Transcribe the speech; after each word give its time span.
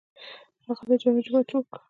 هغه 0.67 0.83
د 0.89 0.91
جامع 1.01 1.21
جومات 1.25 1.45
جوړ 1.51 1.61
کړ. 1.71 1.77